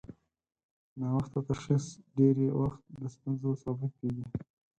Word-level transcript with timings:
ناوخته 0.99 1.39
تشخیص 1.49 1.85
ډېری 2.17 2.47
وخت 2.59 2.81
د 2.99 3.01
ستونزو 3.13 3.49
سبب 3.63 3.89
کېږي. 3.99 4.25